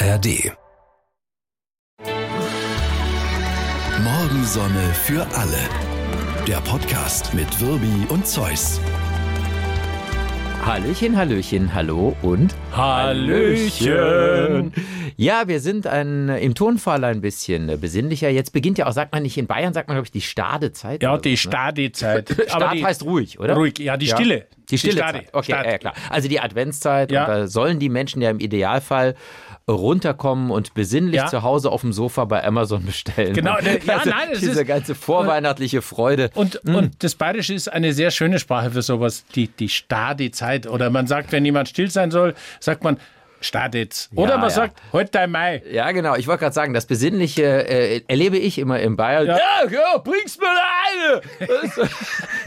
[0.00, 0.52] ARD.
[4.00, 5.58] Morgensonne für alle.
[6.46, 8.80] Der Podcast mit Wirbi und Zeus.
[10.64, 14.72] Hallöchen, Hallöchen, hallo und Hallöchen.
[15.16, 18.28] Ja, wir sind ein, im Tonfall ein bisschen besinnlicher.
[18.28, 21.02] Jetzt beginnt ja auch, sagt man nicht in Bayern, sagt man, glaube ich, die Stadezeit.
[21.02, 21.48] Ja, die so, ne?
[21.52, 22.28] Stadezeit.
[22.48, 23.54] Start die, heißt ruhig, oder?
[23.54, 24.46] Ruhig, ja, die Stille.
[24.70, 25.18] Die stille Stade.
[25.18, 25.34] Zeit.
[25.34, 25.70] Okay, Stade.
[25.70, 25.94] ja, klar.
[26.10, 27.10] Also die Adventszeit.
[27.10, 27.24] Ja.
[27.24, 29.16] Und da sollen die Menschen ja im Idealfall
[29.68, 31.26] runterkommen und besinnlich Ja.
[31.26, 33.34] zu Hause auf dem Sofa bei Amazon bestellen.
[33.34, 36.30] Genau, ne, ja, also nein, es diese ist- ganze vorweihnachtliche Freude.
[36.34, 36.74] Und, Hm.
[36.74, 40.66] und das Bayerische ist eine sehr schöne Sprache für sowas, die, die Stadezeit.
[40.66, 42.96] Oder man sagt, wenn jemand still sein soll, sagt man
[43.40, 44.08] Stadez.
[44.14, 44.54] Oder Ja, man ja.
[44.54, 45.62] sagt, heute dein Mai.
[45.70, 46.16] Ja, genau.
[46.16, 49.26] Ich wollte gerade sagen, das Besinnliche äh, erlebe ich immer in Bayern.
[49.26, 49.38] Ja.
[49.70, 51.20] ja bringst mir eine!
[51.40, 51.90] Das,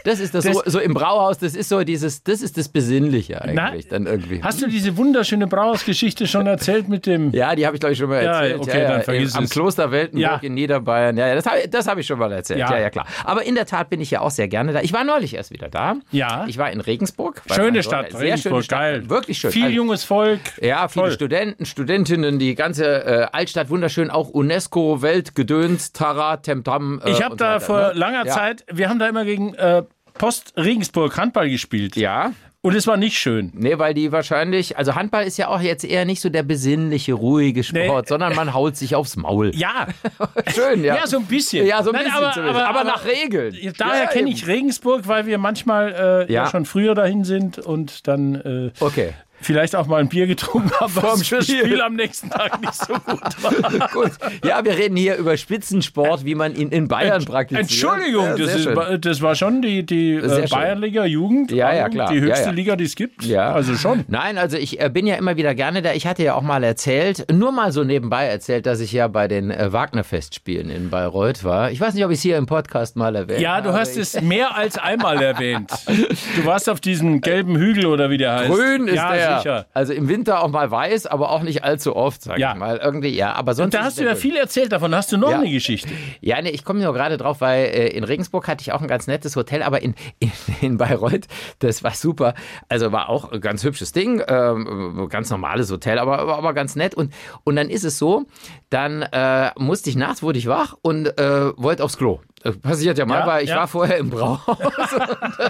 [0.03, 3.41] das ist das, so, so im Brauhaus, das ist so dieses, das ist das Besinnliche
[3.41, 4.43] eigentlich dann irgendwie.
[4.43, 7.31] Hast du diese wunderschöne Brauhausgeschichte schon erzählt mit dem...
[7.31, 8.59] ja, die habe ich glaube ich schon mal Ja, erzählt.
[8.61, 9.49] okay, dann vergiss Am es.
[9.49, 10.39] Kloster Weltenburg Ja.
[10.41, 11.17] in Niederbayern.
[11.17, 12.59] Ja, ja das habe das hab ich schon mal erzählt.
[12.59, 12.71] Ja.
[12.71, 12.79] Ja.
[12.79, 13.05] ja, klar.
[13.23, 14.81] Aber in der Tat bin ich ja auch sehr gerne da.
[14.81, 15.95] Ich war neulich erst wieder da.
[16.11, 16.45] Ja.
[16.47, 17.41] Ich war in Regensburg.
[17.53, 18.07] Schöne Stadt.
[18.11, 18.79] Sehr schöne Regensburg, Stadt.
[18.79, 19.09] geil.
[19.09, 19.51] Wirklich schön.
[19.51, 20.39] Viel Also- junges Volk.
[20.61, 21.11] Ja, viele Toll.
[21.13, 27.01] Studenten, Studentinnen, die ganze äh, Altstadt wunderschön, auch UNESCO, Weltgedöns, Tara, Temtam.
[27.05, 27.91] Äh, Ich habe da weiter, vor ne?
[27.95, 28.33] langer ja.
[28.33, 31.95] Zeit, wir haben da immer gegen äh, Post Regensburg Handball gespielt.
[31.95, 33.51] Ja, Und es war nicht schön.
[33.55, 37.13] nee, weil die wahrscheinlich, also Handball ist ja auch jetzt eher nicht so der besinnliche,
[37.13, 38.07] ruhige Sport, Nee.
[38.09, 39.51] sondern man haut sich aufs Maul.
[39.55, 39.87] Ja,
[40.53, 40.95] Schön, ja.
[40.97, 41.65] ja, so ein bisschen.
[41.65, 43.55] Ja, so ein Nein, bisschen aber, aber, Aber nach Regeln.
[43.77, 45.93] Daher Ja, kenne ich Regensburg, weil wir manchmal
[46.27, 46.43] äh, ja.
[46.43, 46.49] Ja.
[46.51, 49.13] schon früher dahin sind und dann äh, Okay.
[49.41, 51.81] Vielleicht auch mal ein Bier getrunken haben, Vorm was das Spiel.
[51.81, 53.89] Am nächsten Tag nicht so gut war.
[53.93, 54.11] Gut.
[54.45, 57.63] Ja, wir reden hier über Spitzensport, wie man ihn in Bayern praktiziert.
[57.69, 58.69] Entschuldigung, ja, das, ist,
[59.05, 60.47] das war schon die, die äh.
[60.49, 61.51] Bayernliga Jugend.
[61.51, 62.11] Ja, ja, klar.
[62.11, 62.51] Die Ja, höchste ja.
[62.51, 63.23] Liga, die es gibt.
[63.23, 63.51] Ja.
[63.51, 64.05] Also schon.
[64.07, 65.93] Nein, also ich äh, bin ja immer wieder gerne da.
[65.93, 69.27] Ich hatte ja auch mal erzählt, nur mal so nebenbei erzählt, dass ich ja bei
[69.27, 71.71] den äh, Wagner-Festspielen in Bayreuth war.
[71.71, 73.69] Ich weiß nicht, ob ich es hier im Podcast mal erwähnt Ja, habe.
[73.69, 75.71] du hast es mehr als einmal erwähnt.
[76.35, 78.51] Du warst auf diesem gelben Hügel oder wie der heißt.
[78.51, 79.30] Grün ist ja, der.
[79.37, 79.65] Sicher.
[79.73, 82.53] Also im Winter auch mal weiß, aber auch nicht allzu oft, sag Ja.
[82.53, 82.77] ich mal.
[82.77, 83.65] Irgendwie, ja, aber sonst.
[83.67, 84.93] Und da hast du ja viel erzählt davon.
[84.95, 85.39] Hast du noch Ja.
[85.39, 85.89] eine Geschichte?
[86.19, 88.87] Ja, nee, ich komme nur gerade drauf, weil äh, in Regensburg hatte ich auch ein
[88.87, 90.31] ganz nettes Hotel, aber in, in,
[90.61, 91.27] in Bayreuth,
[91.59, 92.33] das war super.
[92.69, 96.75] Also war auch ein ganz hübsches Ding, ähm, ganz normales Hotel, aber, aber, aber ganz
[96.75, 96.95] nett.
[96.95, 97.13] Und,
[97.43, 98.25] und dann ist es so,
[98.69, 102.19] dann äh, musste ich nachts, wurde ich wach und äh, wollte aufs Klo.
[102.61, 103.57] Passiert ja mal, Ja, weil ich ja.
[103.57, 105.49] war vorher im Brauhaus und äh,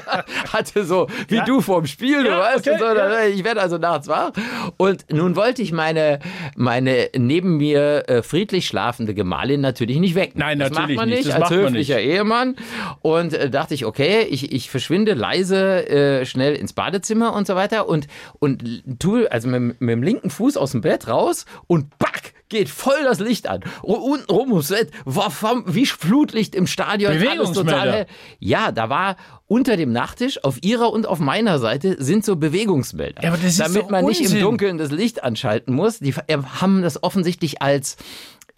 [0.54, 1.46] hatte so, wie Ja.
[1.46, 4.32] du vorm Spiel, du weißt, okay, so, dann, ich werde also nachts wach.
[4.78, 6.20] Und nun wollte ich meine,
[6.56, 10.40] meine neben mir äh, friedlich schlafende Gemahlin natürlich nicht wecken.
[10.40, 11.26] Nein, das natürlich macht man nicht.
[11.26, 12.56] nicht, Das als höflicher Ehemann.
[13.02, 17.56] Und äh, dachte ich, okay, ich, ich verschwinde leise äh, schnell ins Badezimmer und so
[17.56, 18.08] weiter und,
[18.40, 22.21] und tue also mit, mit dem linken Fuß aus dem Bett raus und back!
[22.52, 23.62] Geht voll das Licht an.
[23.82, 24.74] Und unten rum ums
[25.06, 27.14] war vom, wie Flutlicht im Stadion.
[27.14, 27.72] Bewegungsmelder.
[27.72, 28.08] total.
[28.40, 29.16] Ja, da war
[29.48, 33.24] unter dem Nachttisch auf ihrer und auf meiner Seite sind so Bewegungsmelder.
[33.24, 34.42] Ja, aber das ist damit man nicht im Unsinn.
[34.42, 36.00] Dunkeln das Licht anschalten muss.
[36.00, 37.96] Die äh, haben das offensichtlich als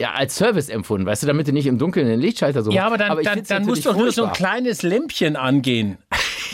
[0.00, 2.86] ja, als Service empfunden, weißt du, damit du nicht im Dunkeln den Lichtschalter so Ja,
[2.86, 5.98] aber dann, ich dann, dann muss natürlich doch nur so ein kleines Lämpchen angehen.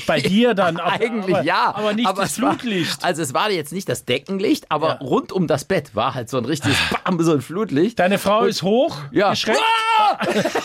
[0.06, 0.76] Bei dir dann.
[0.78, 1.74] Aber, Eigentlich aber, ja.
[1.74, 3.04] Aber nicht das es war- Flutlicht.
[3.04, 4.94] also es war jetzt nicht das Deckenlicht, aber Ja.
[5.00, 7.98] rund um das Bett war halt so ein richtiges Bam, so ein Flutlicht.
[7.98, 9.30] Deine Frau ist hoch, Ja.
[9.30, 9.60] geschreckt,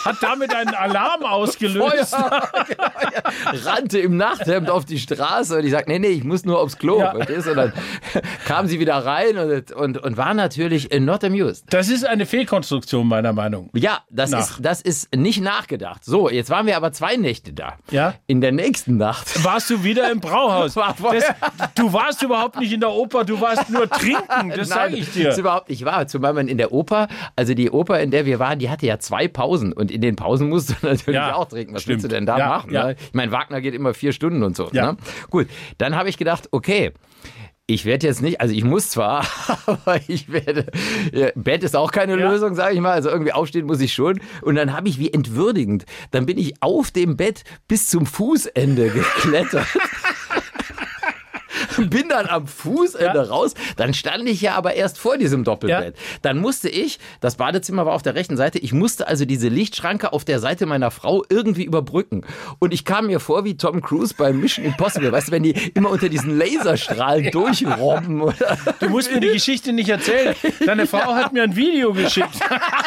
[0.04, 2.14] hat damit einen Alarm ausgelöst.
[2.14, 2.48] Feuer.
[2.66, 3.70] Genau, ja.
[3.70, 6.78] Rannte im Nachthemd auf die Straße und ich sagte, nee, nee, ich muss nur aufs
[6.78, 6.98] Klo.
[7.00, 7.12] Ja.
[7.12, 7.72] Und dann
[8.46, 11.64] kam sie wieder rein und, und, und war natürlich not amused.
[11.70, 13.70] Das ist eine Fehlkonstruktion, meiner Meinung.
[13.74, 14.40] Ja, das Nach.
[14.40, 16.04] ist, das ist nicht nachgedacht.
[16.04, 17.74] So, jetzt waren wir aber zwei Nächte da.
[17.90, 18.14] Ja.
[18.26, 19.25] In der nächsten Nacht.
[19.42, 20.76] Warst du wieder im Brauhaus?
[21.16, 21.24] Das,
[21.74, 25.30] du warst überhaupt nicht in der Oper, du warst nur trinken, das sage ich dir.
[25.30, 26.06] Ist überhaupt nicht wahr.
[26.06, 28.98] Zumal man in der Oper, also die Oper, in der wir waren, die hatte ja
[28.98, 29.72] zwei Pausen.
[29.72, 31.74] Und in den Pausen musst du natürlich Ja, auch trinken.
[31.74, 31.94] Was stimmt.
[32.02, 32.72] willst du denn da Ja, machen?
[32.72, 32.86] ja.
[32.88, 32.96] Ne?
[32.98, 34.68] Ich meine, Wagner geht immer vier Stunden und so.
[34.72, 34.92] Ja.
[34.92, 34.98] Ne?
[35.30, 35.46] Gut,
[35.78, 36.92] dann habe ich gedacht, okay.
[37.68, 39.26] Ich werde jetzt nicht, also ich muss zwar,
[39.66, 40.66] aber ich werde,
[41.12, 42.30] ja, Bett ist auch keine Ja.
[42.30, 44.20] Lösung, sage ich mal, also irgendwie aufstehen muss ich schon.
[44.42, 48.90] Und dann habe ich wie entwürdigend, dann bin ich auf dem Bett bis zum Fußende
[48.90, 49.66] geklettert.
[51.90, 53.22] bin dann am Fußende Ja.
[53.22, 53.54] raus.
[53.76, 55.96] Dann stand ich ja aber erst vor diesem Doppelbett.
[56.22, 60.12] Dann musste ich, das Badezimmer war auf der rechten Seite, ich musste also diese Lichtschranke
[60.12, 62.24] auf der Seite meiner Frau irgendwie überbrücken.
[62.58, 65.12] Und ich kam mir vor wie Tom Cruise bei Mission Impossible.
[65.12, 68.20] Weißt du, wenn die immer unter diesen Laserstrahlen durchrobben.
[68.20, 68.58] Oder?
[68.80, 70.34] Du musst mir die Geschichte nicht erzählen.
[70.64, 72.28] Deine Frau hat mir ein Video geschickt.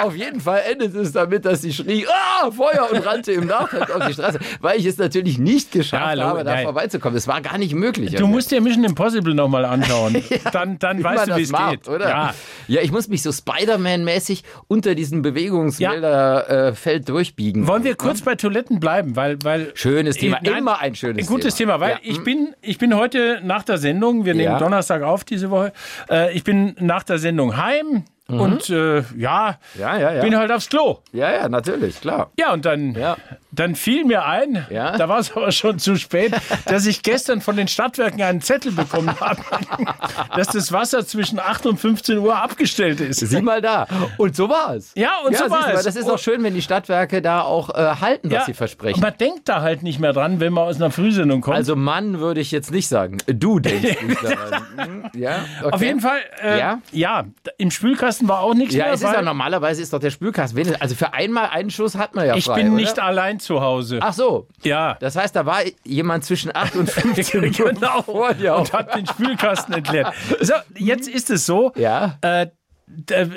[0.00, 3.90] Auf jeden Fall endet es damit, dass sie schrie, ah, Feuer und rannte im Nachhalt
[3.90, 6.64] auf die Straße, weil ich es natürlich nicht geschafft Ja, habe, da nein.
[6.64, 7.16] vorbeizukommen.
[7.16, 8.06] Es war gar nicht möglich.
[8.08, 10.22] ich ja Du musst dir Mission Impossible nochmal anschauen.
[10.52, 11.88] Dann, dann Wie weißt du, wie es geht.
[11.88, 12.08] oder?
[12.08, 12.34] Ja.
[12.68, 17.66] ja, ich muss mich so Spider-Man-mäßig unter diesem Bewegungsmelder-Feld durchbiegen.
[17.66, 19.16] Wollen wir kurz bei Toiletten bleiben?
[19.16, 21.98] Weil, weil Schönes Thema, Nein, immer ein schönes Ein gutes Thema, weil Ja.
[22.02, 24.58] ich, bin, ich bin heute nach der Sendung, wir nehmen Ja.
[24.58, 25.72] Donnerstag auf diese Woche,
[26.10, 28.04] äh, ich bin nach der Sendung heim
[28.40, 29.80] und äh, ja, Mhm.
[29.80, 30.22] Ja, ja, ja.
[30.22, 30.98] bin halt aufs Klo.
[31.12, 32.30] Ja, ja, natürlich, klar.
[32.38, 33.16] Ja, und dann, Ja.
[33.50, 34.96] dann fiel mir ein, Ja.
[34.96, 36.32] da war es aber schon zu spät,
[36.66, 39.40] dass ich gestern von den Stadtwerken einen Zettel bekommen habe,
[40.36, 43.20] dass das Wasser zwischen 8 und 15 Uhr abgestellt ist.
[43.20, 43.86] Sieh mal da.
[44.18, 44.92] Und so war es.
[44.94, 45.84] Ja, und so war es.
[45.84, 49.00] Das ist auch schön, wenn die Stadtwerke da auch äh, halten, was sie versprechen.
[49.00, 51.56] Man denkt da halt nicht mehr dran, wenn man aus einer Frühsendung kommt.
[51.56, 53.18] Also Mann würde ich jetzt nicht sagen.
[53.26, 54.62] Du denkst nicht daran.
[54.76, 55.72] Hm, Ja, okay.
[55.74, 56.78] Auf jeden Fall, äh, Ja?
[56.92, 57.24] ja?
[57.58, 58.94] im Spülkasten war auch nichts Ja, mehr.
[58.94, 60.76] es ist ja normalerweise ist doch der Spülkasten.
[60.80, 62.76] Also für einmal einen Schuss hat man ja ich frei, bin oder?
[62.76, 63.98] nicht allein zu Hause.
[64.02, 64.48] Ach so.
[64.62, 64.96] ja.
[65.00, 68.02] Das heißt, da war jemand zwischen 8 und 15 Uhr genau.
[68.02, 68.54] vor dir.
[68.56, 70.12] Und hat den Spülkasten entleert.
[70.40, 72.18] So, jetzt ist es so, Ja.
[72.22, 72.46] äh,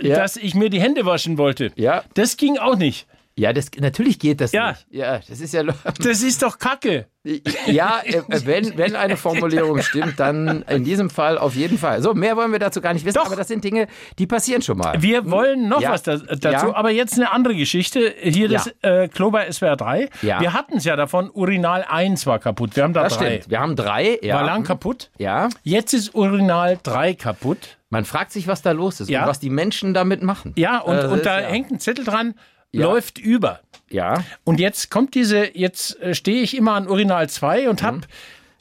[0.01, 0.15] Ja.
[0.17, 1.71] dass ich mir die Hände waschen wollte.
[1.75, 2.03] Ja.
[2.15, 3.07] Das ging auch nicht.
[3.37, 4.69] Ja, das, natürlich geht das Ja.
[4.71, 4.87] nicht.
[4.91, 5.63] Ja, das ist ja.
[6.01, 7.07] Das ist doch Kacke.
[7.65, 12.01] Ja, äh, wenn, wenn eine Formulierung stimmt, dann in diesem Fall auf jeden Fall.
[12.01, 13.25] So, mehr wollen wir dazu gar nicht wissen, Doch.
[13.25, 13.87] aber das sind Dinge,
[14.19, 15.01] die passieren schon mal.
[15.01, 15.91] Wir wollen noch Ja.
[15.91, 16.75] was da, dazu, Ja.
[16.75, 18.13] aber jetzt eine andere Geschichte.
[18.21, 20.09] Hier das äh, Klo bei SWR 3.
[20.21, 20.39] Ja.
[20.39, 22.75] Wir hatten es ja davon, Urinal 1 war kaputt.
[22.75, 23.25] Wir haben da das drei.
[23.39, 23.49] stimmt.
[23.49, 24.19] Wir haben drei.
[24.21, 24.35] Ja.
[24.35, 25.09] War lang kaputt.
[25.17, 25.49] Ja.
[25.63, 27.77] Jetzt ist Urinal 3 kaputt.
[27.89, 30.53] Man fragt sich, was da los ist und was die Menschen damit machen.
[30.57, 32.35] Ja, und, Also und da hängt ein Zettel dran,
[32.75, 32.86] Ja.
[32.86, 33.62] läuft über.
[33.89, 34.24] Ja.
[34.44, 38.04] Und jetzt kommt diese, jetzt äh, stehe ich immer an Urinal 2 und habe Mhm.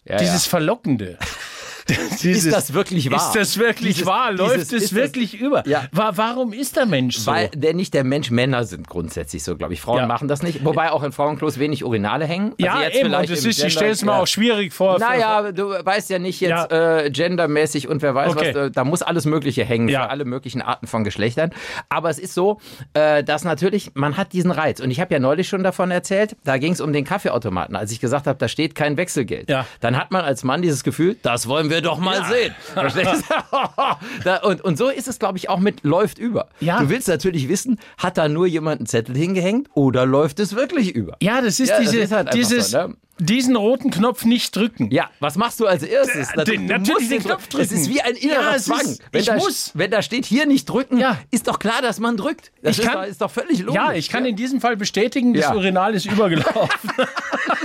[0.06, 1.18] Ja, dieses Verlockende.
[2.22, 3.18] Dieses, Ist das wirklich wahr?
[3.18, 4.32] Ist das wirklich Dieses- wahr?
[4.32, 5.66] Läuft dieses- es ist das- wirklich über?
[5.68, 5.84] Ja.
[5.92, 7.30] Wa- Warum ist der Mensch so?
[7.30, 9.80] Weil der nicht der Mensch, Männer sind grundsätzlich so, glaube ich.
[9.80, 10.06] Frauen Ja.
[10.06, 10.64] machen das nicht.
[10.64, 12.54] Wobei auch in Frauenklos wenig Urinale hängen.
[12.58, 13.14] ja, Also jetzt eben.
[13.14, 14.20] Und im ist, ich Gender- stelle es mir ja.
[14.20, 14.98] auch schwierig vor.
[14.98, 18.54] Naja, du weißt ja nicht jetzt äh, gendermäßig und wer weiß Okay.
[18.54, 20.04] was, äh, da muss alles Mögliche hängen Ja.
[20.04, 21.50] für alle möglichen Arten von Geschlechtern.
[21.90, 22.60] Aber es ist so,
[22.94, 24.80] äh, dass natürlich, man hat diesen Reiz.
[24.80, 27.76] Und ich habe ja neulich schon davon erzählt, da ging es um den Kaffeeautomaten.
[27.76, 29.50] Als ich gesagt habe, da steht kein Wechselgeld.
[29.50, 29.66] Ja.
[29.80, 32.54] Dann hat man als Mann dieses Gefühl, das wollen wir doch mal sehen.
[32.74, 32.80] Du?
[34.24, 36.48] da, und, und so ist es, glaube ich, auch mit läuft über.
[36.60, 36.80] Ja.
[36.80, 40.94] Du willst natürlich wissen, hat da nur jemand einen Zettel hingehängt oder läuft es wirklich
[40.94, 41.16] über?
[41.22, 42.94] Ja, das ist Ja, das diese, ist halt dieses, so, ne?
[43.18, 44.90] diesen roten Knopf nicht drücken.
[44.90, 46.30] Ja, was machst du als erstes?
[46.34, 47.94] Äh, den- Du natürlich den Knopf Es ist drücken.
[47.94, 48.80] wie ein innerer Ja, Zwang.
[48.80, 49.70] ist- wenn ich da, muss.
[49.74, 51.18] Wenn da steht, hier nicht drücken, Ja.
[51.30, 52.50] ist doch klar, dass man drückt.
[52.62, 53.74] Das Ich ist, kann- doch, ist doch völlig logisch.
[53.74, 55.54] Ja, ich kann in diesem Fall bestätigen, das Ja.
[55.54, 56.90] Urinal ist übergelaufen.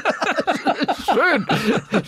[1.31, 1.45] Schön.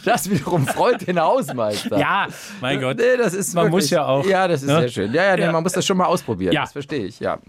[0.05, 1.97] Das wiederum freut den Hausmeister.
[1.97, 2.27] ja,
[2.59, 2.97] mein Gott.
[2.97, 4.79] Nee, das ist Man wirklich, muss ja auch, Ja, das ist ne?
[4.81, 5.13] sehr schön.
[5.13, 5.51] Ja, ja, nee, Ja.
[5.51, 6.53] man muss das schon mal ausprobieren.
[6.53, 6.61] Ja.
[6.61, 7.39] Das verstehe ich, ja.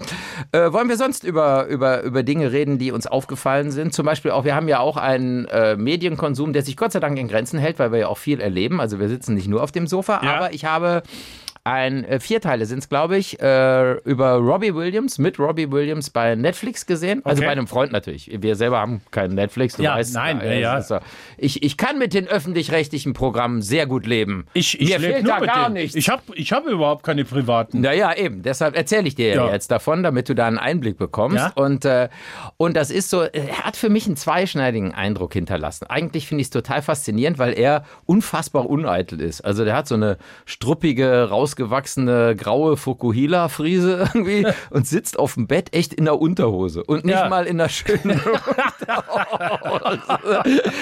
[0.53, 3.95] Äh, wollen wir sonst über, über, über Dinge reden, die uns aufgefallen sind?
[3.95, 7.19] Zum Beispiel auch, wir haben ja auch einen äh, Medienkonsum, der sich Gott sei Dank
[7.19, 8.81] in Grenzen hält, weil wir ja auch viel erleben.
[8.81, 10.35] Also wir sitzen nicht nur auf dem Sofa, Ja.
[10.37, 11.03] aber ich habe
[11.65, 16.11] ein, äh, vier Teile sind es, glaube ich, äh, über Robbie Williams, mit Robbie Williams
[16.11, 17.21] bei Netflix gesehen.
[17.25, 17.47] Also Okay.
[17.47, 18.31] bei einem Freund natürlich.
[18.43, 20.13] Wir selber haben keinen Netflix, du Ja, weißt.
[20.13, 20.99] nein, äh, ja, das ist so.
[21.39, 24.47] Ich, ich kann mit den öffentlich-rechtlichen Programmen sehr gut leben.
[24.55, 25.75] Ich, ich Mir fehlt da gar dem.
[25.75, 25.95] nichts.
[25.95, 27.81] Ich habe ich hab überhaupt keine privaten.
[27.81, 28.43] Naja, eben.
[28.43, 29.53] Deshalb erzähle ich dir ja.
[29.53, 31.37] Jetzt davon, damit du da einen Einblick bekommst.
[31.39, 31.53] Ja.
[31.55, 32.09] Und, äh,
[32.57, 35.87] und das ist so, er hat für mich einen zweischneidigen Eindruck hinterlassen.
[35.89, 39.43] Eigentlich finde ich es total faszinierend, weil er unfassbar uneitel ist.
[39.43, 45.75] Also der hat so eine struppige, rausgewachsene, graue Fukuhila-Friese irgendwie und sitzt auf dem Bett
[45.75, 46.83] echt in der Unterhose.
[46.85, 47.29] Und nicht Ja.
[47.29, 48.43] mal in einer schönen Unterhose.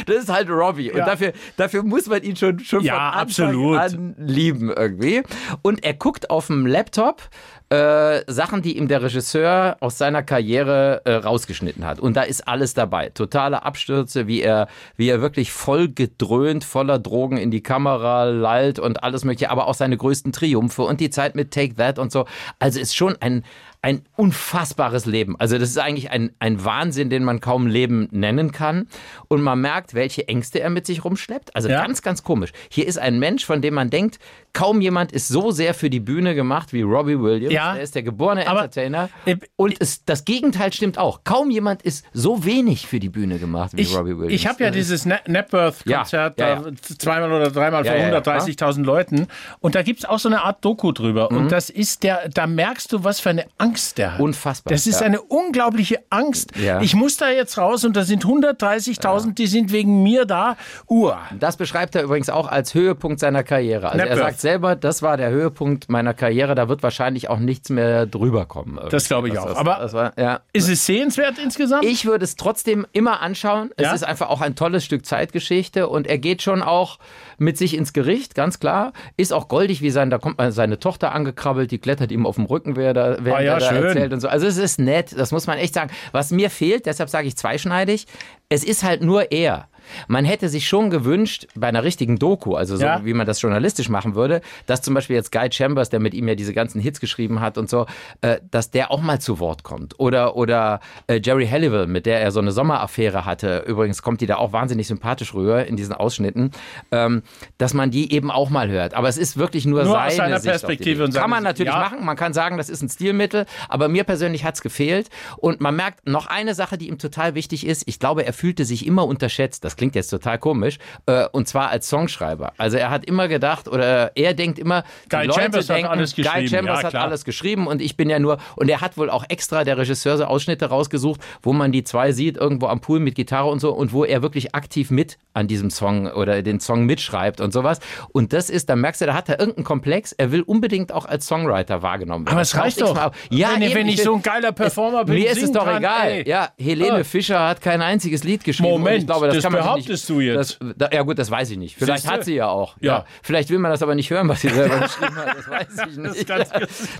[0.07, 0.91] Das ist halt Robbie.
[0.91, 1.07] Und Ja.
[1.07, 3.79] dafür, dafür muss man ihn schon, schon Ja, von Anfang absolut.
[3.79, 5.23] an lieben irgendwie.
[5.63, 7.23] Und er guckt auf dem Laptop
[7.71, 12.01] äh, Sachen, die ihm der Regisseur aus seiner Karriere äh, rausgeschnitten hat.
[12.01, 13.11] Und da ist alles dabei.
[13.11, 18.81] Totale Abstürze, wie er, wie er wirklich voll gedröhnt, voller Drogen in die Kamera lallt
[18.81, 22.11] und alles mögliche, aber auch seine größten Triumphe und die Zeit mit Take That und
[22.11, 22.27] so.
[22.59, 23.45] Also ist schon ein,
[23.83, 25.37] ein unfassbares Leben.
[25.39, 28.89] Also das ist eigentlich ein, ein Wahnsinn, den man kaum Leben nennen kann.
[29.29, 31.57] Und man merkt, welche Ängste er mit sich rumschleppt.
[31.57, 31.83] Also Ja.
[31.83, 32.51] ganz, ganz komisch.
[32.71, 34.19] Hier ist ein Mensch, von dem man denkt,
[34.53, 37.55] kaum jemand ist so sehr für die Bühne gemacht wie Robbie Williams.
[37.55, 37.75] Ja.
[37.77, 39.09] Er ist der geborene Aber, Entertainer.
[39.25, 41.21] äh, Und es, das Gegenteil stimmt auch.
[41.25, 44.33] Kaum jemand ist so wenig für die Bühne gemacht wie Ich, Robbie Williams.
[44.35, 48.09] ich habe ja dieses Ne- Napworth-Konzert Ja, ja, da zweimal oder dreimal Ja, vor ja,
[48.11, 48.19] ja.
[48.21, 49.27] 130.000 Leuten.
[49.61, 51.29] Und da gibt es auch so eine Art Doku drüber.
[51.31, 51.37] Mhm.
[51.39, 54.21] Und das ist der, da merkst du, was für eine Angst der hat.
[54.21, 55.07] Unfassbar, Das ist ja.
[55.07, 56.57] eine unglaubliche Angst.
[56.57, 56.81] Ja.
[56.81, 60.57] Ich muss da jetzt raus und da sind 130.000, die sind wegen mir da.
[60.89, 61.19] Uah.
[61.39, 63.89] Das beschreibt er übrigens auch als Höhepunkt seiner Karriere.
[63.91, 64.19] Also er Nepworth.
[64.31, 68.47] sagt selber, das war der Höhepunkt meiner Karriere, da wird wahrscheinlich auch nichts mehr drüber
[68.47, 68.79] kommen.
[68.91, 69.49] Das glaube ich Das- auch.
[69.49, 70.41] das- Aber das war, ja.
[70.53, 71.85] ist es sehenswert insgesamt?
[71.85, 73.71] Ich würde es trotzdem immer anschauen.
[73.77, 73.93] Es Ja?
[73.95, 76.99] ist einfach auch ein tolles Stück Zeitgeschichte und er geht schon auch
[77.41, 78.93] mit sich ins Gericht, ganz klar.
[79.17, 82.37] Ist auch goldig, wie sein, da kommt mal seine Tochter angekrabbelt, die klettert ihm auf
[82.37, 83.85] dem Rücken, wer da, während Ah ja, er da schön.
[83.85, 84.29] erzählt und so.
[84.29, 85.91] Also es ist nett, das muss man echt sagen.
[86.13, 88.07] Was mir fehlt, deshalb sage ich zweischneidig,
[88.49, 89.69] es ist halt nur er.
[90.09, 93.05] Man hätte sich schon gewünscht, bei einer richtigen Doku, also so Ja.
[93.05, 96.29] wie man das journalistisch machen würde, dass zum Beispiel jetzt Guy Chambers, der mit ihm
[96.29, 97.87] ja diese ganzen Hits geschrieben hat und so,
[98.21, 99.99] äh, dass der auch mal zu Wort kommt.
[99.99, 103.65] Oder, oder äh, Jerry Halliwell, mit der er so eine Sommeraffäre hatte.
[103.67, 106.51] Übrigens kommt die da auch wahnsinnig sympathisch rüber in diesen Ausschnitten,
[106.91, 107.23] ähm,
[107.59, 108.95] dass man die eben auch mal hört.
[108.95, 111.73] Aber es ist wirklich nur, Nur aus seine seiner Sicht Perspektive und Kann man natürlich
[111.73, 111.81] Ja.
[111.81, 112.05] machen.
[112.05, 113.47] Man kann sagen, das ist ein Stilmittel.
[113.69, 115.09] Aber mir persönlich hat es gefehlt.
[115.39, 117.83] Und man merkt noch eine Sache, die ihm total wichtig ist.
[117.87, 119.65] Ich glaube, er fühlte sich immer unterschätzt.
[119.65, 120.77] Das klingt jetzt total komisch.
[121.07, 122.53] Äh, und zwar als Songschreiber.
[122.59, 126.15] Also er hat immer gedacht, oder er denkt immer, Guy Leute Chambers hat denken, alles
[126.15, 126.49] Guy geschrieben.
[126.49, 129.25] Chambers Ja, hat alles geschrieben und ich bin ja nur, und er hat wohl auch
[129.31, 133.15] extra, der Regisseur, so Ausschnitte rausgesucht, wo man die zwei sieht, irgendwo am Pool mit
[133.15, 136.85] Gitarre und so, und wo er wirklich aktiv mit an diesem Song oder den Song
[136.85, 137.81] mitschreibt und sowas.
[138.13, 141.07] Und das ist, da merkst du, da hat er irgendeinen Komplex, er will unbedingt auch
[141.07, 142.35] als Songwriter wahrgenommen werden.
[142.35, 142.95] Aber es reicht doch.
[142.95, 143.13] mal.
[143.31, 145.65] Ja, wenn, eben, wenn ich will- so ein geiler Performer bin, mir ist es doch
[145.65, 146.09] kann, egal.
[146.09, 146.29] ey.
[146.29, 147.05] Ja, Helene Ah.
[147.05, 148.71] Fischer hat kein einziges Lied geschrieben.
[148.71, 150.59] Moment, ich glaube, das, das kann man behauptest nicht, du jetzt.
[150.61, 151.77] Das, da, ja gut, das weiß ich nicht.
[151.77, 152.15] Vielleicht Siehste?
[152.17, 152.77] hat sie ja auch.
[152.81, 153.05] Ja.
[153.23, 155.37] Vielleicht will man das aber nicht hören, was sie selber geschrieben hat.
[155.37, 156.29] Das weiß ich nicht.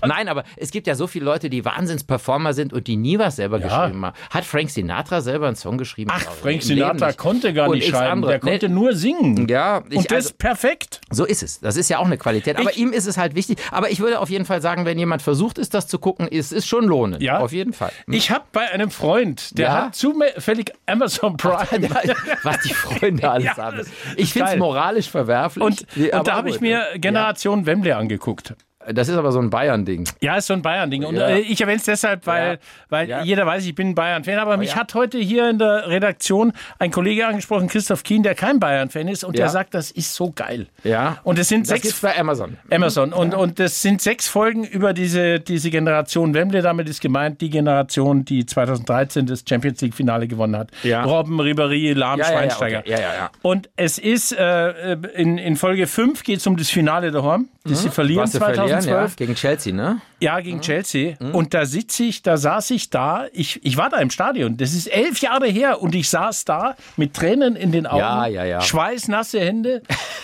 [0.05, 3.35] Nein, aber es gibt ja so viele Leute, die Wahnsinns-Performer sind und die nie was
[3.37, 3.67] selber Ja.
[3.85, 4.15] geschrieben haben.
[4.29, 6.11] Hat Frank Sinatra selber einen Song geschrieben?
[6.13, 6.21] Ach.
[6.21, 8.11] Frank Sinatra konnte gar Und nicht schreiben.
[8.11, 8.31] andere.
[8.31, 9.47] Der konnte Nee, nur singen.
[9.47, 11.01] Ja, ich, Und das also, perfekt.
[11.09, 11.59] so ist es.
[11.59, 12.57] Das ist ja auch eine Qualität.
[12.57, 13.57] Aber Ich- ihm ist es halt wichtig.
[13.71, 16.51] Aber ich würde auf jeden Fall sagen, wenn jemand versucht ist, das zu gucken, ist
[16.51, 17.21] es schon lohnend.
[17.21, 17.39] Ja.
[17.39, 17.91] Auf jeden Fall.
[18.07, 19.85] Ich habe bei einem Freund, der Ja?
[19.85, 21.87] hat zufällig Amazon Prime.
[22.03, 22.15] Ja,
[22.53, 23.81] was die Freunde alles Ja, haben.
[24.17, 25.63] Ich finde es moralisch verwerflich.
[25.63, 28.55] Und, Ja, und da habe ich mir Generation Wembley angeguckt.
[28.93, 30.07] Das ist aber so ein Bayern-Ding.
[30.21, 31.05] Ja, ist so ein Bayern-Ding.
[31.05, 31.29] Und ja.
[31.29, 32.57] Äh, ich erwähne es deshalb, weil, ja.
[32.89, 33.23] weil ja.
[33.23, 34.39] jeder weiß, ich bin ein Bayern-Fan.
[34.39, 38.35] Aber oh, mich hat heute hier in der Redaktion ein Kollege angesprochen, Christoph Kien, der
[38.35, 39.23] kein Bayern-Fan ist.
[39.23, 40.67] Und der sagt, das ist so geil.
[40.83, 41.17] Ja.
[41.23, 42.01] Und es sind das sechs.
[42.01, 42.57] bei Amazon.
[42.69, 43.09] Amazon.
[43.09, 43.15] Mhm.
[43.15, 46.61] Und, und das sind sechs Folgen über diese, diese Generation Wembley.
[46.61, 50.69] Damit ist gemeint die Generation, die 2013 das Champions League-Finale gewonnen hat.
[50.83, 51.03] Ja.
[51.03, 52.79] Robben, Ribéry, Lahm, Schweinsteiger.
[52.79, 52.91] Okay.
[52.91, 56.57] Ja, ja, ja, Und es ist äh, äh in, in Folge 5 geht es um
[56.57, 57.47] das Finale der Horn.
[57.63, 57.75] Das mhm.
[57.75, 58.70] sie verlieren 2013.
[58.71, 59.11] Bayern, 12.
[59.11, 60.01] Ja, gegen Chelsea, ne?
[60.19, 60.61] Ja, gegen mhm.
[60.61, 61.15] Chelsea.
[61.19, 61.35] Mhm.
[61.35, 63.27] Und da sitze ich, da saß ich da.
[63.33, 64.57] Ich, ich war da im Stadion.
[64.57, 67.99] Das ist elf Jahre her und ich saß da mit Tränen in den Augen.
[67.99, 68.61] Ja, ja, ja.
[68.61, 69.81] Schweißnasse Hände.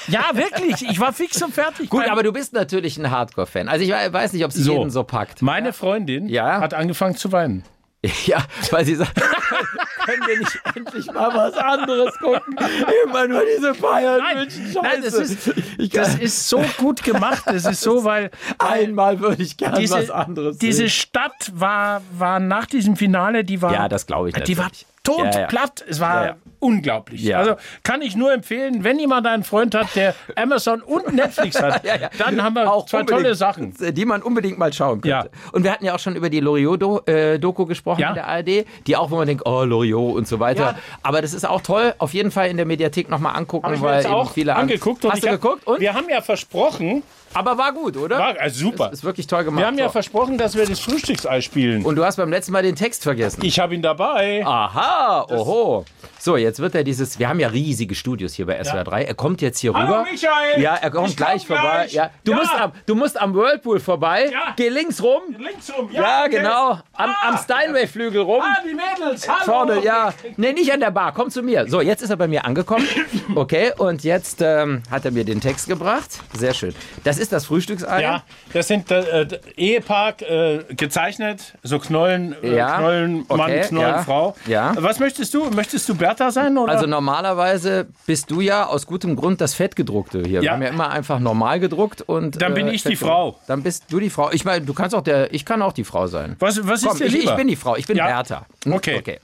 [0.07, 0.89] ja, wirklich.
[0.89, 1.89] Ich war fix und fertig.
[1.89, 3.67] Gut, aber du bist natürlich ein Hardcore-Fan.
[3.67, 5.41] Also ich weiß nicht, ob es so, jeden so packt.
[5.41, 6.59] Meine Freundin ja.
[6.59, 7.63] hat angefangen zu weinen.
[8.25, 9.19] Ja, weil sie sagt.
[10.07, 12.55] können wir nicht endlich mal was anderes gucken?
[13.03, 14.47] Immer nur diese bayern Nein,
[14.81, 15.51] nein das, ist,
[15.93, 17.43] das ist so gut gemacht.
[17.45, 20.89] Das ist so, weil Einmal würde ich gerne was anderes diese sehen.
[20.89, 24.71] Stadt war, war nach diesem Finale, die war, Ja, das glaube ich die war
[25.07, 25.35] natürlich.
[25.35, 25.79] totplatt.
[25.81, 26.35] Ja, Es war Ja, ja.
[26.59, 27.21] unglaublich.
[27.23, 27.37] Ja.
[27.39, 31.83] Also kann ich nur empfehlen, wenn jemand einen Freund hat, der Amazon und Netflix hat,
[31.85, 32.09] Ja, ja.
[32.17, 33.73] dann haben wir zwei unbedingt, tolle Sachen.
[33.79, 35.07] Die man unbedingt mal schauen könnte.
[35.09, 35.25] Ja.
[35.51, 38.09] Und wir hatten ja auch schon über die Loriot-Doku gesprochen Ja.
[38.09, 40.63] in der ARD, die auch, wo man denkt, oh, Loriot und so weiter.
[40.63, 40.75] Ja.
[41.03, 41.93] Aber das ist auch toll.
[41.97, 45.05] Auf jeden Fall in der Mediathek nochmal angucken, mir weil auch viele an- angeguckt.
[45.05, 45.65] Und Hast du hab- geguckt?
[45.67, 45.79] Und?
[45.79, 48.17] Wir haben ja versprochen, Aber war gut, oder?
[48.17, 48.91] war, also super.
[48.91, 49.59] Ist wirklich toll gemacht.
[49.61, 49.91] Wir haben ja So.
[49.91, 51.83] versprochen, dass wir das Frühstücksei spielen.
[51.85, 53.41] Und du hast beim letzten Mal den Text vergessen.
[53.43, 54.43] ich habe ihn dabei.
[54.45, 54.96] Aha,
[55.29, 55.85] oho.
[56.19, 59.03] So, jetzt wird er dieses, wir haben ja riesige Studios hier bei SWR 3.
[59.03, 60.05] Er kommt jetzt hier Hallo, rüber.
[60.11, 60.61] Michael.
[60.61, 61.61] Ja, er kommt Ich komm gleich vorbei.
[61.61, 61.93] gleich.
[61.93, 62.37] Ja, du, Ja.
[62.37, 64.29] Musst am, du musst am Whirlpool vorbei.
[64.31, 64.53] Ja.
[64.57, 65.21] Geh links rum.
[65.37, 65.89] Links rum.
[65.91, 66.37] Ja, okay.
[66.37, 66.71] genau.
[66.71, 67.29] Am, Ah.
[67.29, 68.41] am Steinway-Flügel rum.
[68.43, 69.27] Ah, die Mädels.
[69.29, 69.43] Hallo.
[69.45, 70.11] Vorne, ja.
[70.37, 71.13] Nee, nicht an der Bar.
[71.13, 71.67] Komm zu mir.
[71.69, 72.87] So, jetzt ist er bei mir angekommen.
[73.35, 76.09] Okay, und jetzt ähm, hat er mir den Text gebracht.
[76.33, 76.73] Sehr schön.
[77.03, 78.01] Das ist das Frühstücksei.
[78.01, 78.23] Ja,
[78.53, 83.87] das sind äh, äh, Ehepaar äh, gezeichnet, so Knollen, äh, Ja, Knollen Mann, okay, Knollen
[83.89, 84.35] ja, Frau.
[84.47, 84.73] ja.
[84.87, 85.49] Was möchtest du?
[85.49, 86.71] Möchtest du Bertha sein oder?
[86.71, 90.39] Also normalerweise bist du ja aus gutem Grund das Fettgedruckte hier.
[90.39, 90.51] Wir Ja.
[90.53, 92.95] haben ja immer einfach normal gedruckt und Dann bin äh, ich die.
[92.95, 93.37] Frau.
[93.47, 94.31] Dann bist du die Frau.
[94.31, 96.37] Ich meine, du kannst auch der, ich kann auch die Frau sein.
[96.39, 97.31] was, was ist Komm, dir ich, lieber?
[97.31, 97.75] ich bin die Frau.
[97.75, 98.05] Ich bin Ja.
[98.07, 98.45] Bertha.
[98.63, 98.73] Hm?
[98.73, 98.97] Okay.
[98.99, 99.19] okay.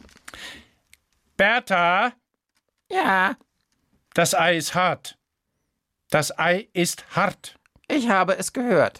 [1.37, 2.11] Bertha,
[2.89, 3.35] Ja,
[4.13, 5.17] das Ei ist hart.
[6.09, 7.57] Das Ei ist hart.
[7.87, 8.99] ich habe es gehört.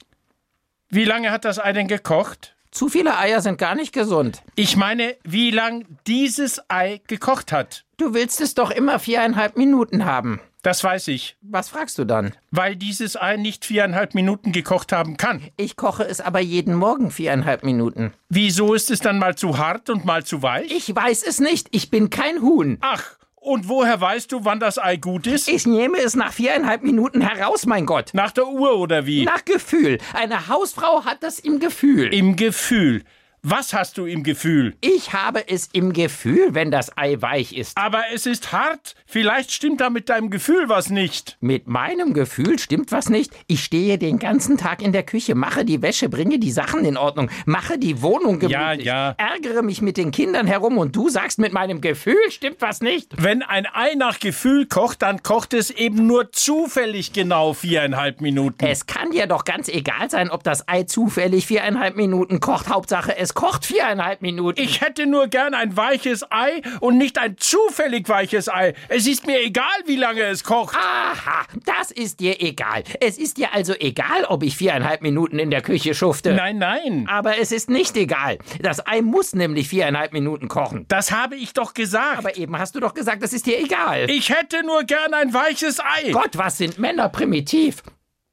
[0.90, 2.53] Wie lange hat das Ei denn gekocht?
[2.74, 4.42] Zu viele Eier sind gar nicht gesund.
[4.56, 7.86] Ich meine, wie lang dieses Ei gekocht hat.
[7.98, 10.42] Du willst es doch immer viereinhalb Minuten haben.
[10.64, 11.38] Das weiß ich.
[11.42, 12.34] Was fragst du dann?
[12.50, 15.50] Weil dieses Ei nicht viereinhalb Minuten gekocht haben kann.
[15.56, 18.12] Ich koche es aber jeden Morgen viereinhalb Minuten.
[18.30, 20.72] Wieso ist es dann mal zu hart und mal zu weich?
[20.72, 21.68] Ich weiß es nicht.
[21.70, 22.80] Ich bin kein Huhn.
[22.82, 25.48] Ach, und woher weißt du, wann das Ei gut ist?
[25.48, 28.12] Ich nehme es nach viereinhalb Minuten heraus, mein Gott.
[28.14, 29.26] Nach der Uhr oder wie?
[29.26, 29.98] Nach Gefühl.
[30.14, 32.14] Eine Hausfrau hat das im Gefühl.
[32.14, 33.04] Im Gefühl.
[33.46, 34.74] Was hast du im Gefühl?
[34.80, 37.78] Ich habe es im Gefühl, wenn das Ei weich ist.
[37.78, 38.96] Aber es ist hart.
[39.06, 41.36] Vielleicht stimmt da mit deinem Gefühl was nicht.
[41.42, 43.34] Mit meinem Gefühl stimmt was nicht.
[43.48, 46.96] Ich stehe den ganzen Tag in der Küche, mache die Wäsche, bringe die Sachen in
[46.96, 49.16] Ordnung, mache die Wohnung gemütlich, Ja, ja.
[49.18, 53.12] ärgere mich mit den Kindern herum und du sagst, mit meinem Gefühl stimmt was nicht.
[53.22, 58.66] Wenn ein Ei nach Gefühl kocht, dann kocht es eben nur zufällig genau viereinhalb Minuten.
[58.66, 62.70] Es kann dir doch ganz egal sein, ob das Ei zufällig viereinhalb Minuten kocht.
[62.70, 64.62] Hauptsache, es kocht viereinhalb Minuten.
[64.62, 68.74] Ich hätte nur gern ein weiches Ei und nicht ein zufällig weiches Ei.
[68.90, 70.76] Es ist mir egal, wie lange es kocht.
[70.76, 72.84] Aha, das ist dir egal.
[73.00, 76.34] Es ist dir also egal, ob ich viereinhalb Minuten in der Küche schufte.
[76.34, 77.08] Nein, nein.
[77.10, 78.38] Aber es ist nicht egal.
[78.62, 80.86] Das Ei muss nämlich viereinhalb Minuten kochen.
[80.88, 82.18] Das habe ich doch gesagt.
[82.18, 84.10] Aber eben hast du doch gesagt, das ist dir egal.
[84.10, 86.12] ich hätte nur gern ein weiches Ei.
[86.12, 87.84] Gott, was sind Männer primitiv?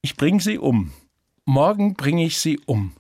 [0.03, 0.93] Ich bringe sie um.
[1.51, 2.93] Morgen bringe ich sie um.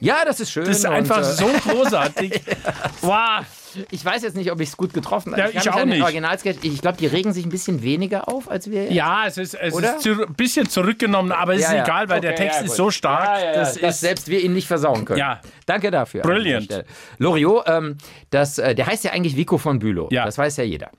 [0.00, 0.64] Ja, das ist schön.
[0.64, 2.40] Das ist einfach und, äh, so großartig.
[3.02, 3.44] wow.
[3.90, 5.42] Ich weiß jetzt nicht, ob ich es gut getroffen habe.
[5.42, 6.02] Ja, kann ich mich auch nicht.
[6.02, 8.90] Originalsketch, ich glaube, die regen sich ein bisschen weniger auf, als wir.
[8.90, 11.84] Ja, es ist, es ist zu, ein bisschen zurückgenommen, aber es Ja, ist ja.
[11.84, 13.26] egal, weil der Okay, Text ja, ist so stark.
[13.26, 15.18] Ja, ja, ja, das dass ist, selbst wir ihn nicht versauen können.
[15.18, 15.42] Ja.
[15.66, 16.22] Danke dafür.
[16.22, 16.82] Brilliant.
[17.18, 17.98] Loriot, ähm,
[18.30, 20.08] das, äh, der heißt ja eigentlich Vico von Bülow.
[20.10, 20.24] Ja.
[20.24, 20.90] Das weiß ja jeder.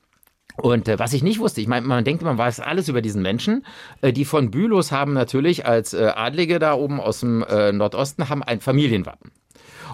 [0.57, 3.21] Und äh, was ich nicht wusste, ich meine, man denkt, man weiß alles über diesen
[3.21, 3.65] Menschen.
[4.01, 8.29] Äh, die von Bülows haben natürlich als äh, Adlige da oben aus dem äh, Nordosten
[8.29, 9.31] haben ein Familienwappen.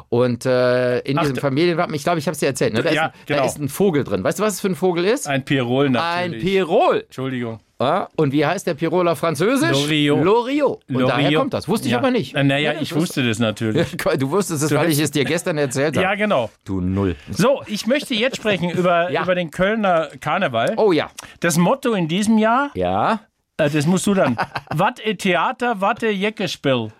[0.10, 2.82] Und äh, in Ach, diesem Familienwappen, ich glaube, ich habe es dir erzählt, ne?
[2.82, 3.40] da, Ja, ist, ein- genau.
[3.42, 4.24] da ist ein Vogel drin.
[4.24, 5.28] Weißt du, was es für ein Vogel ist?
[5.28, 6.44] ein Pirol Ein natürlich.
[6.44, 7.02] Pirol.
[7.02, 7.60] Entschuldigung.
[7.79, 9.69] Ja, und wie heißt der Piroler französisch?
[9.72, 10.24] Loriot.
[10.24, 10.81] Loriot.
[10.89, 11.39] Und daher Loriot.
[11.41, 11.67] kommt das.
[11.67, 12.00] Wusste ich ja.
[12.00, 12.34] aber nicht.
[12.34, 13.96] Naja, Ja, ich wusste das natürlich.
[14.17, 16.03] Du wusstest es, weil ich es dir gestern erzählt habe.
[16.07, 16.50] Ja, genau.
[16.65, 17.15] Du Null.
[17.29, 20.74] So, ich möchte jetzt sprechen über, über den Kölner Karneval.
[20.77, 21.12] Oh ja.
[21.39, 23.19] Das Motto in diesem Jahr, Ja.
[23.57, 24.38] äh, das musst du dann.
[24.74, 26.91] wat e Theater, wat e Jeckespiel.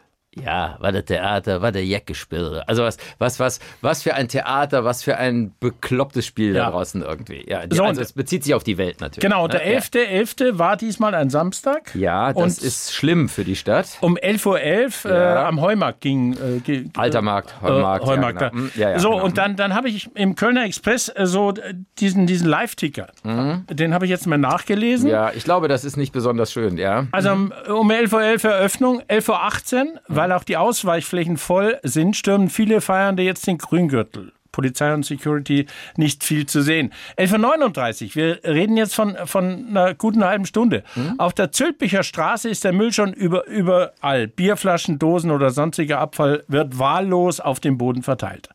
[0.44, 2.62] Ja, war der Theater, war der Jackespiel.
[2.68, 6.66] Also was, was, was, was für ein Theater, was für ein beklopptes Spiel Ja.
[6.66, 7.44] da draußen irgendwie.
[7.50, 9.22] Ja, die, So, also es bezieht sich auf die Welt natürlich.
[9.22, 9.60] Genau, und ne?
[9.60, 10.58] der 11.11.
[10.60, 11.94] war diesmal ein Samstag.
[11.96, 13.88] Ja, das Und- ist schlimm für die Stadt.
[14.02, 15.34] Um 11.11 Uhr Ja.
[15.44, 16.34] äh, am Heumarkt ging.
[16.68, 18.06] Äh, Alter Markt, äh, Heumarkt.
[18.06, 18.62] Heumarkt ja, genau.
[18.64, 19.24] Hm, ja, ja, so, genau.
[19.26, 23.08] und dann, dann habe ich im Kölner Express äh, so äh, diesen, diesen Live-Ticker.
[23.24, 25.08] Den habe ich jetzt mal nachgelesen.
[25.08, 25.12] Mhm.
[25.14, 27.08] Ja, ich glaube, das ist nicht besonders schön, ja.
[27.12, 32.50] Also um um 11.11 Uhr Eröffnung, 11.18 Uhr, weil auch die Ausweichflächen voll sind, stürmen
[32.50, 34.32] viele Feiernde jetzt den Grüngürtel.
[34.58, 36.92] Polizei und Security nicht viel zu sehen.
[37.18, 40.84] 11.39 Uhr, wir reden jetzt von, von einer guten halben Stunde.
[41.20, 44.28] Auf der Zülpicher Straße ist der Müll schon über, überall.
[44.28, 48.50] Bierflaschen, Dosen oder sonstiger Abfall wird wahllos auf dem Boden verteilt.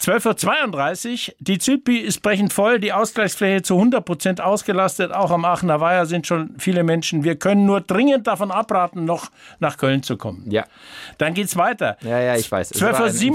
[0.00, 5.12] 12.32 Uhr, die Zülpi ist brechend voll, die Ausgleichsfläche zu 100% ausgelastet.
[5.12, 7.24] Auch am Aachener Weiher sind schon viele Menschen.
[7.24, 10.44] Wir können nur dringend davon abraten, noch nach Köln zu kommen.
[10.50, 10.64] Ja,
[11.18, 11.96] Dann geht's weiter.
[12.02, 12.70] ja, ja, ich weiß.
[12.70, 13.26] Es war ein 12.37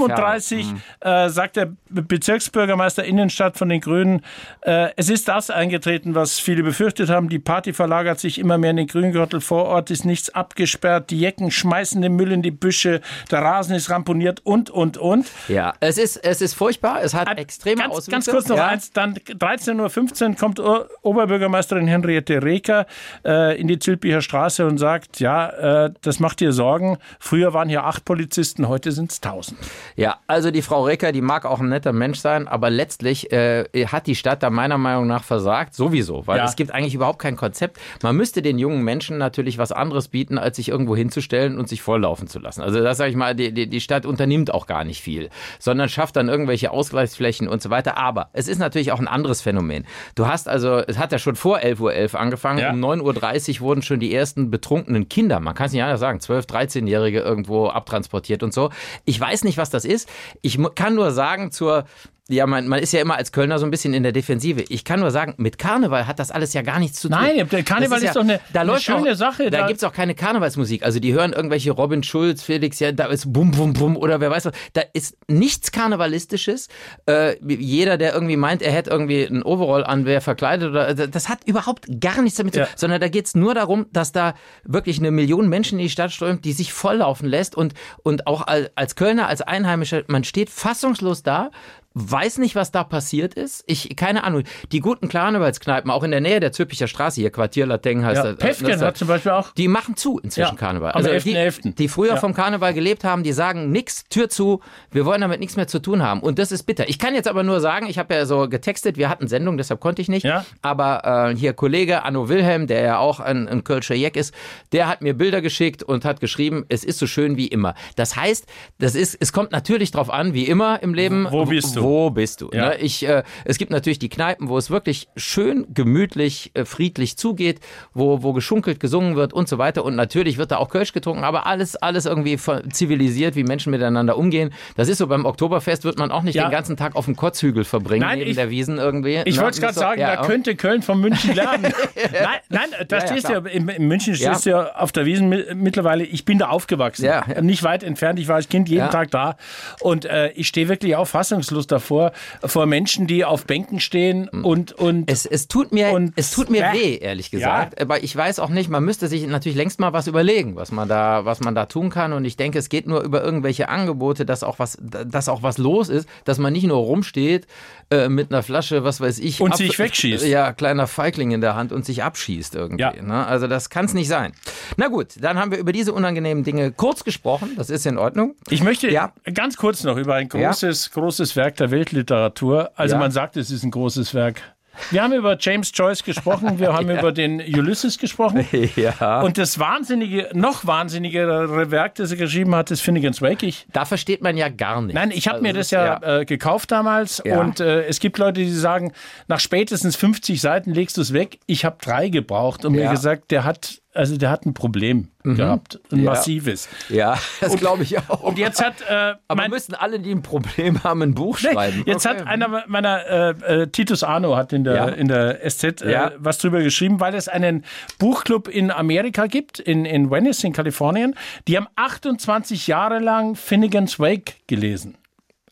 [0.60, 0.80] Inferno.
[1.04, 4.22] Uhr äh, sagt der Be- Bezirksbürgermeister Innenstadt von den Grünen,
[4.62, 7.28] äh, es ist das eingetreten, was viele befürchtet haben.
[7.28, 9.42] Die Party verlagert sich immer mehr in den Grüngürtel.
[9.42, 11.10] Vor Ort ist nichts abgesperrt.
[11.10, 13.02] Die Jecken schmeißen den Müll in die Büsche.
[13.32, 15.28] Der Rasen ist ramponiert und, und, und.
[15.50, 17.02] Ja, es ist, es ist furchtbar.
[17.04, 18.12] Es hat extreme ganz, Auswüchse.
[18.12, 18.68] ganz kurz noch ja.
[18.68, 20.60] eins, dann 13.15 Uhr kommt
[21.02, 22.86] Oberbürgermeisterin Henriette Reker
[23.26, 26.98] äh, in die Zülpicher Straße und sagt, ja, äh, das macht ihr Sorgen.
[27.20, 29.60] Früher waren hier acht Polizisten, heute sind es tausend.
[29.96, 33.66] Ja, also die Frau Recker, die mag auch ein netter Mensch sein, aber letztlich äh,
[33.88, 36.46] hat die Stadt da meiner Meinung nach versagt, sowieso, weil Ja.
[36.46, 37.80] es gibt eigentlich überhaupt kein Konzept.
[38.02, 41.82] Man müsste den jungen Menschen natürlich was anderes bieten, als sich irgendwo hinzustellen und sich
[41.82, 42.62] volllaufen zu lassen.
[42.62, 45.90] Also das sage ich mal, die, die, die Stadt unternimmt auch gar nicht viel, sondern
[45.90, 47.98] schafft dann irgendwelche Ausgleichsflächen und so weiter.
[47.98, 49.86] Aber es ist natürlich auch ein anderes Phänomen.
[50.16, 52.72] Du hast also, es hat ja schon vor 11.11 Uhr angefangen, Ja.
[52.72, 56.20] um 9.30 Uhr wurden schon die ersten betrunkenen Kinder, man kann es nicht anders sagen,
[56.20, 58.70] 12-, 13-Jährige irgendwo abtransportiert und so.
[59.06, 60.10] Ich weiß nicht, was das ist.
[60.42, 61.86] Ich kann nur sagen zur
[62.30, 64.64] ja, man, man ist ja immer als Kölner so ein bisschen in der Defensive.
[64.70, 67.18] Ich kann nur sagen, mit Karneval hat das alles ja gar nichts zu tun.
[67.20, 69.50] Nein, der Karneval Das ist doch eine- da eine läuft schöne auch, Sache.
[69.52, 70.84] Da, Da- gibt's auch keine Karnevalsmusik.
[70.84, 74.32] Also die hören irgendwelche Robin Schulz, Felix, ja, da ist Bum Bum Bum oder wer
[74.32, 74.54] weiß was.
[74.72, 76.70] Da ist nichts Karnevalistisches.
[77.08, 81.28] Äh, jeder, der irgendwie meint, er hätte irgendwie ein Overall an, wer verkleidet oder das
[81.28, 82.64] hat überhaupt gar nichts damit Ja.
[82.64, 84.34] zu tun, sondern da geht's nur darum, dass da
[84.64, 88.48] wirklich eine Million Menschen in die Stadt strömt, die sich volllaufen lässt und, und auch
[88.76, 91.52] als Kölner, als Einheimischer, man steht fassungslos da
[91.96, 93.64] weiß nicht, was da passiert ist.
[93.68, 94.44] Ich, keine Ahnung.
[94.72, 98.32] Die guten Karnevalskneipen, auch in der Nähe der Züppicher Straße, hier Quartier Lateng heißt Ja,
[98.32, 98.38] das.
[98.38, 99.52] Päffgen das- hat zum Beispiel auch.
[99.54, 100.92] die machen zu inzwischen Ja, Karneval.
[100.94, 101.76] am die, 11.11..
[101.76, 102.18] die früher Ja.
[102.18, 105.80] vom Karneval gelebt haben, die sagen nix, Tür zu, wir wollen damit nichts mehr zu
[105.80, 106.20] tun haben.
[106.22, 106.90] Und das ist bitter.
[106.90, 109.80] Ich kann jetzt aber nur sagen, ich habe ja so getextet, wir hatten Sendung, deshalb
[109.80, 110.24] konnte ich nicht.
[110.24, 110.46] Ja.
[110.62, 114.34] Aber äh, hier Kollege Anno Wilhelm, der ja auch ein, ein Kölscher Jeck ist,
[114.72, 117.76] der hat mir Bilder geschickt und hat geschrieben, es ist so schön wie immer.
[117.96, 118.48] Das heißt,
[118.80, 121.28] das ist, es kommt natürlich drauf an, wie immer im Leben.
[121.30, 121.83] Wo bist du?
[121.84, 122.50] Wo bist du?
[122.54, 122.70] Ja.
[122.70, 122.78] Ne?
[122.78, 127.60] Ich, äh, es gibt natürlich die Kneipen, wo es wirklich schön, gemütlich, äh, friedlich zugeht,
[127.94, 129.84] wo, wo geschunkelt, gesungen wird und so weiter.
[129.86, 132.38] Und natürlich wird da auch Kölsch getrunken, aber alles, alles irgendwie
[132.72, 134.52] zivilisiert, wie Menschen miteinander umgehen.
[134.76, 136.46] Das ist so beim Oktoberfest wird man auch nicht Ja.
[136.48, 139.22] den ganzen Tag auf dem Kotzhügel verbringen, Nein, neben ich- der Wiesen irgendwie.
[139.26, 139.42] Ich Ne?
[139.44, 141.64] wollte es gerade So, sagen, ja, da könnte Köln von München lernen.
[142.12, 144.92] nein, nein, da Ja, ja, stehst du ja, in, in München stehst du ja auf
[144.92, 146.04] der Wiesen mi- mittlerweile.
[146.04, 147.06] Ich bin da aufgewachsen.
[147.06, 147.26] Ja.
[147.42, 148.20] Nicht weit entfernt.
[148.20, 148.90] Ich war als Kind jeden.
[148.90, 149.38] Tag da.
[149.82, 152.12] Und äh, ich stehe wirklich auch fassungslos davor,
[152.46, 155.04] vor Menschen, die auf Bänken stehen und, und Hm.
[155.08, 156.78] Es, es tut mir, Und- es tut mir Bäh.
[156.80, 157.82] weh, ehrlich gesagt.
[157.82, 160.88] Aber ich weiß auch nicht, man müsste sich natürlich längst mal was überlegen, was man
[160.88, 162.14] da, was man da tun kann.
[162.14, 165.58] Und ich denke, es geht nur über irgendwelche Angebote, dass auch was, dass auch was
[165.58, 167.48] los ist, dass man nicht nur rumsteht
[167.90, 170.26] äh, mit einer Flasche, was weiß ich, Und sich wegschießt.
[170.26, 172.82] Ja, kleiner Feigling in der Hand und sich abschießt irgendwie.
[172.84, 172.94] Ja.
[173.02, 173.26] Ne?
[173.26, 174.32] Also das kann es nicht sein.
[174.78, 177.52] Na gut, dann haben wir über diese unangenehmen Dinge kurz gesprochen.
[177.58, 178.36] Das ist in Ordnung.
[178.50, 179.14] Ich möchte Ja.
[179.34, 182.72] ganz kurz noch über ein großes, großes Werk der Weltliteratur.
[182.76, 183.00] Also Ja.
[183.00, 184.42] man sagt, es ist ein großes Werk.
[184.90, 188.44] Wir haben über James Joyce gesprochen, wir haben über den Ulysses gesprochen.
[188.76, 189.22] Ja.
[189.22, 193.44] Und das wahnsinnige, noch wahnsinnigere Werk, das er geschrieben hat, ist Finnegan's Wake.
[193.44, 194.96] Ich, da versteht man ja gar nichts.
[194.96, 197.40] nein, ich habe Also mir das ja, Äh, gekauft damals Ja.
[197.40, 198.94] und äh, es gibt Leute, die sagen,
[199.28, 201.38] nach spätestens 50 Seiten legst du es weg.
[201.46, 202.86] Ich habe drei gebraucht und Ja.
[202.86, 206.12] Mir gesagt, der hat, also der hat ein Problem gehabt, ein Ja.
[206.12, 206.68] massives.
[206.90, 208.22] Ja, das glaube ich auch.
[208.22, 211.84] Und jetzt hat äh, Aber mein, müssen alle, die ein Problem haben, ein Buch schreiben.
[211.86, 212.20] Jetzt Okay.
[212.20, 214.88] hat einer meiner, äh, äh, Titus Arno hat in der, Ja.
[214.90, 216.12] in der SZ äh, Ja.
[216.18, 217.64] was drüber geschrieben, weil es einen
[218.00, 221.16] Buchclub in Amerika gibt, in, in Venice, in Kalifornien.
[221.48, 224.96] Die haben 28 Jahre lang Finnegan's Wake gelesen.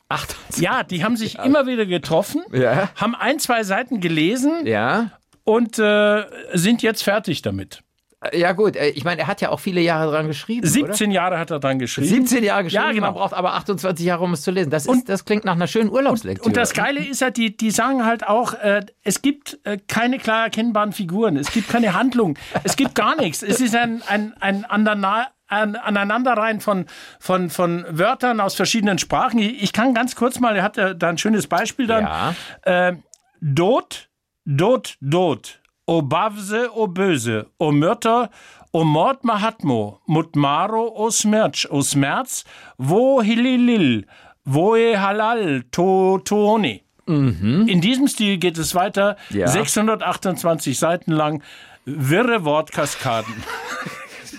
[0.09, 0.25] Ach,
[0.57, 2.41] Ja, die haben sich immer wieder getroffen,
[2.97, 5.11] haben ein, zwei Seiten gelesen ja.
[5.45, 7.81] und äh, sind jetzt fertig damit.
[8.33, 8.75] Ja, gut.
[8.75, 10.67] äh, Ich meine, er hat ja auch viele Jahre dran geschrieben.
[10.67, 11.73] 17 Jahre hat er Oder?
[11.75, 12.07] geschrieben.
[12.07, 13.05] 17 Jahre geschrieben, Ja, genau.
[13.07, 14.69] man braucht aber 28 Jahre, um es zu lesen.
[14.69, 16.45] Das, ist, das klingt nach einer schönen Urlaubslektüre.
[16.47, 20.19] Und das Geile ist halt, die, die sagen halt auch, äh, es gibt äh, keine
[20.19, 23.41] klar erkennbaren Figuren, es gibt keine Handlung, es gibt gar nichts.
[23.41, 26.85] Es ist ein, ein, ein Andana ein Aneinanderreihen von,
[27.19, 29.37] von, von Wörtern aus verschiedenen Sprachen.
[29.39, 32.03] Ich, ich kann ganz kurz mal, er hat ja da ein schönes Beispiel dann.
[32.05, 32.35] Ja.
[32.61, 32.95] Äh,
[33.41, 34.09] Dot,
[34.45, 38.29] Dot, Dot, O Bavse, O Böse, O Mörter,
[38.71, 42.45] O Mord Mahatmo, Mutmaro, O Smerch, O Smerz,
[42.77, 44.05] Wo Hililil,
[44.45, 46.83] Woe Halal, To Tooni.
[47.07, 49.47] In diesem Stil geht es weiter, Ja.
[49.47, 51.43] 628 Seiten lang,
[51.83, 53.33] wirre Wortkaskaden.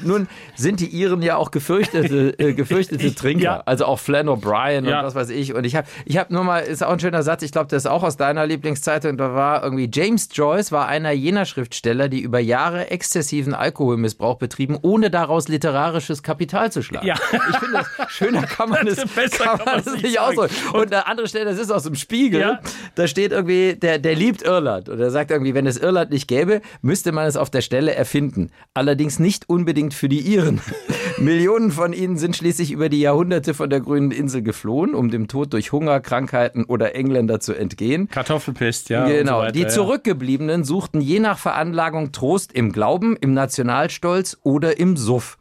[0.02, 3.42] Nun sind die Iren ja auch gefürchtete, äh, gefürchtete Trinker.
[3.44, 3.62] Ja.
[3.66, 5.00] Also auch Flann O'Brien Ja.
[5.00, 5.54] und was weiß ich.
[5.54, 7.84] Und ich habe ich hab nur mal, ist auch ein schöner Satz, ich glaube, das
[7.84, 12.20] ist auch aus deiner Lieblingszeitung, da war irgendwie, James Joyce war einer jener Schriftsteller, die
[12.20, 17.06] über Jahre exzessiven Alkoholmissbrauch betrieben, ohne daraus literarisches Kapital zu schlagen.
[17.06, 17.14] Ja.
[17.50, 20.54] Ich finde, das, schöner kann man es Besser kann man es nicht ausdrücken.
[20.72, 22.60] Und eine andere Stelle, das ist aus dem Spiegel, Ja.
[22.94, 24.88] da steht irgendwie, der, der liebt Irland.
[24.88, 27.94] Und er sagt irgendwie, wenn es Irland nicht gäbe, müsste man es auf der Stelle
[27.94, 28.50] erfinden.
[28.74, 30.41] Allerdings nicht unbedingt für die Iren.
[31.18, 35.28] Millionen von ihnen sind schließlich über die Jahrhunderte von der grünen Insel geflohen, um dem
[35.28, 38.08] Tod durch Hunger, Krankheiten oder Engländer zu entgehen.
[38.08, 39.06] Kartoffelpest, ja.
[39.06, 39.66] Genau, so weiter, die.
[39.66, 45.38] Zurückgebliebenen suchten je nach Veranlagung Trost im Glauben, im Nationalstolz oder im Suff.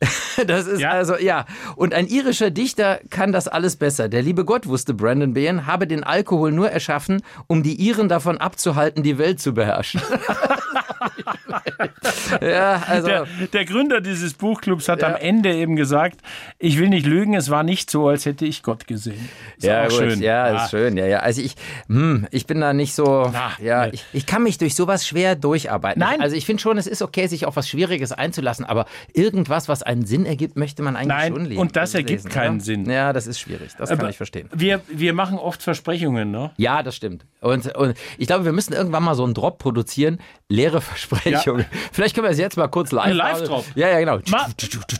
[0.46, 0.90] Das ist Ja.
[0.90, 1.44] also, ja.
[1.76, 4.08] Und ein irischer Dichter kann das alles besser.
[4.08, 8.38] Der liebe Gott, wusste Brandon Behan, habe den Alkohol nur erschaffen, um die Iren davon
[8.38, 10.00] abzuhalten, die Welt zu beherrschen.
[12.40, 13.06] ja, also.
[13.08, 16.20] Der, der Gründer dieses Buchclubs hat am Ende eben gesagt,
[16.58, 19.28] ich will nicht lügen, es war nicht so, als hätte ich Gott gesehen.
[19.56, 20.20] Ist ja, gut, schön.
[20.22, 20.64] ja, Ah.
[20.64, 20.96] ist schön.
[20.96, 21.18] Ja, ja.
[21.20, 21.54] Also ich,
[21.88, 23.30] hm, ich bin da nicht so.
[23.32, 23.92] Na, ja, nee.
[23.94, 26.00] ich, ich kann mich durch sowas schwer durcharbeiten.
[26.00, 26.20] Nein.
[26.20, 29.82] Also ich finde schon, es ist okay, sich auf was Schwieriges einzulassen, aber irgendwas, was
[29.82, 31.60] einen Sinn ergibt, möchte man eigentlich Nein, schon lesen.
[31.60, 32.64] und das ergibt lesen, keinen oder?
[32.64, 32.90] Sinn.
[32.90, 33.72] Ja, das ist schwierig.
[33.78, 34.48] Das kann Aber ich verstehen.
[34.52, 36.50] Wir, wir machen oft Versprechungen, ne?
[36.56, 37.24] Ja, das stimmt.
[37.40, 40.18] Und, und ich glaube, wir müssen irgendwann mal so einen Drop produzieren.
[40.48, 41.66] Leere Versprechungen.
[41.92, 43.64] Vielleicht können wir es jetzt mal kurz live Ein Live-Drop.
[43.74, 44.18] Ja, ja, genau.
[44.28, 44.48] Ma,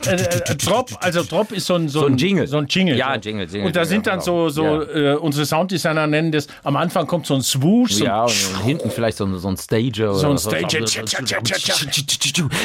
[0.05, 2.47] äh, äh, Drop, also Drop ist so ein, so ein Jingle.
[2.47, 2.95] So ein Jingle.
[2.95, 4.49] Ja, ein Jingle, Jingle, Und da sind dann genau.
[4.49, 8.23] so, so äh, unsere Sounddesigner nennen das, am Anfang kommt so ein Swoosh, so Ja,
[8.23, 10.13] und hinten vielleicht so ein, so ein Stager.
[10.13, 10.85] So ein Stager.
[10.85, 11.05] Tja.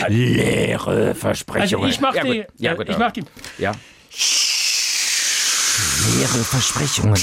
[0.08, 1.84] Leere Versprechungen.
[1.84, 2.44] Also ich mach ja, die.
[2.58, 2.98] Ja, gut, ich ja.
[2.98, 3.24] mach die.
[3.58, 3.72] Ja.
[6.16, 7.16] Schwere Versprechungen.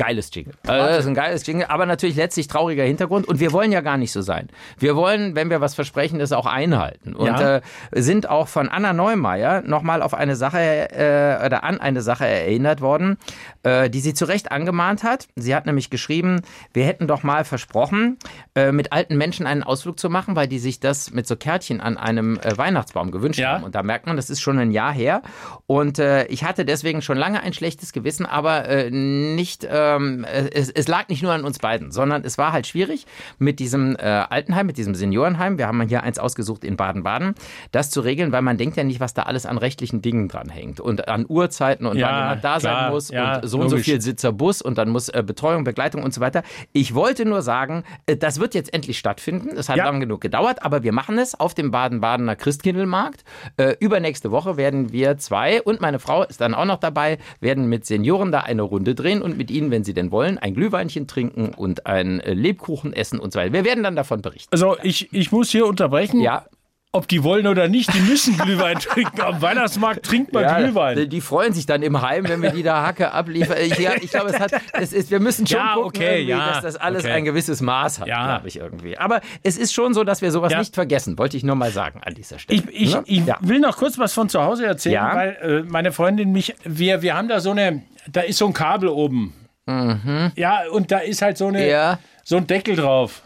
[0.00, 0.54] Geiles Jingle.
[0.66, 3.28] Also das ist ein geiles Jingle, aber natürlich letztlich trauriger Hintergrund.
[3.28, 4.48] Und wir wollen ja gar nicht so sein.
[4.78, 7.14] Wir wollen, wenn wir was versprechen, das auch einhalten.
[7.14, 7.56] Und Ja.
[7.56, 7.60] äh,
[7.92, 12.80] sind auch von Anna Neumeier nochmal auf eine Sache äh, oder an eine Sache erinnert
[12.80, 13.18] worden,
[13.62, 15.28] äh, die sie zu Recht angemahnt hat.
[15.36, 16.40] Sie hat nämlich geschrieben,
[16.72, 18.16] wir hätten doch mal versprochen,
[18.54, 21.82] äh, mit alten Menschen einen Ausflug zu machen, weil die sich das mit so Kärtchen
[21.82, 23.52] an einem äh, Weihnachtsbaum gewünscht Ja.
[23.52, 23.64] haben.
[23.64, 25.20] Und da merkt man, das ist schon ein Jahr her.
[25.66, 29.64] Und äh, ich hatte deswegen schon lange ein schlechtes Gewissen, aber äh, nicht,
[29.96, 33.06] ähm, es, es lag nicht nur an uns beiden, sondern es war halt schwierig
[33.38, 35.58] mit diesem äh, Altenheim, mit diesem Seniorenheim.
[35.58, 37.34] Wir haben hier eins ausgesucht in Baden-Baden,
[37.72, 40.48] das zu regeln, weil man denkt ja nicht, was da alles an rechtlichen Dingen dran
[40.48, 43.58] hängt und an Uhrzeiten und Ja, wann jemand da klar, sein muss ja, und so
[43.58, 43.84] und so logisch.
[43.86, 46.42] viel Sitzer Bus und dann muss äh, Betreuung, Begleitung und so weiter.
[46.72, 49.56] Ich wollte nur sagen, äh, das wird jetzt endlich stattfinden.
[49.56, 49.84] Es hat Ja.
[49.86, 53.24] lang genug gedauert, aber wir machen es auf dem Baden-Badener Christkindlmarkt.
[53.56, 57.68] Äh, übernächste Woche werden wir zwei und meine Frau ist dann auch noch dabei, werden
[57.68, 61.06] mit Senioren da eine Runde drehen und mit ihnen, wenn sie denn wollen, ein Glühweinchen
[61.06, 63.52] trinken und ein äh, Lebkuchen essen und so weiter.
[63.52, 64.48] Wir werden dann davon berichten.
[64.52, 66.20] Also ich, ich muss hier unterbrechen.
[66.20, 66.44] Ja.
[66.92, 69.20] Ob die wollen oder nicht, die müssen Glühwein trinken.
[69.20, 71.08] Am Weihnachtsmarkt trinkt man Ja, Glühwein.
[71.08, 73.58] Die, freuen sich dann im Heim, wenn wir die da Hacke abliefern.
[73.60, 76.62] Ich, ja, ich glaube, es hat, es ist, wir müssen schon Ja, gucken, okay, dass
[76.62, 77.12] das alles okay.
[77.12, 78.98] ein gewisses Maß hat, glaube ich irgendwie.
[78.98, 82.00] Aber es ist schon so, dass wir sowas nicht vergessen, wollte ich nur mal sagen
[82.04, 82.60] an dieser Stelle.
[82.72, 83.04] Ich, ich, Ne?
[83.06, 87.02] ich will noch kurz was von zu Hause erzählen, weil äh, meine Freundin mich, wir,
[87.02, 89.32] wir haben da so eine, da ist so ein Kabel oben.
[89.66, 91.68] Ja, und da ist halt so, eine, Mhm.
[91.68, 91.98] Ja.
[92.24, 93.22] so ein Deckel drauf.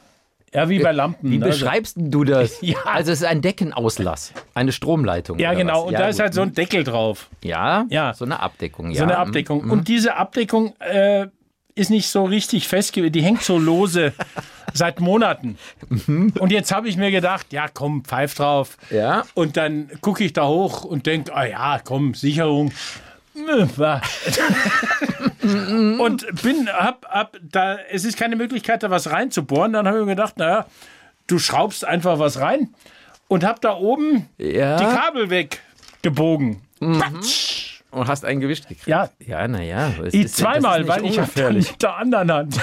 [0.53, 1.31] Ja, wie bei Lampen.
[1.33, 1.47] Wie ne?
[1.47, 2.59] beschreibst du das?
[2.63, 2.79] Ja.
[2.85, 5.39] Also es ist ein Deckenauslass, eine Stromleitung.
[5.41, 5.81] Ja, genau.
[5.83, 5.87] Was?
[5.89, 6.23] Und ja, da ist gut.
[6.23, 7.29] halt so ein Deckel drauf.
[7.43, 8.15] ja, Ja.
[8.15, 8.91] so eine Abdeckung.
[8.91, 8.99] Ja.
[8.99, 9.69] So eine Abdeckung.
[9.71, 11.27] Und diese Abdeckung äh,
[11.75, 13.17] ist nicht so richtig festgelegt.
[13.17, 14.13] Die hängt so lose
[14.75, 15.59] seit Monaten.
[16.07, 18.77] Und jetzt habe ich mir gedacht, ja komm, pfeif drauf.
[18.91, 19.25] Ja.
[19.35, 22.71] Und dann gucke ich da hoch und denke, ah ja, komm, Sicherung.
[25.45, 26.03] Wa.
[26.05, 29.73] und bin, hab, hab, da, es ist keine Möglichkeit, da was reinzubohren.
[29.73, 30.67] Dann habe ich mir gedacht, naja,
[31.27, 32.75] du schraubst einfach was rein
[33.29, 34.77] und hab da oben Ja.
[34.77, 36.61] die Kabel weggebogen.
[36.81, 37.81] Patsch.
[37.91, 38.87] Und hast einen gewischt gekriegt.
[38.89, 39.93] Ja, Ja, naja.
[40.27, 42.61] zweimal, weil ich mit der anderen Hand.